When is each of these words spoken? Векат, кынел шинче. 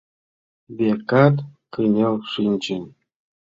Векат, 0.77 1.35
кынел 1.73 2.15
шинче. 2.31 2.77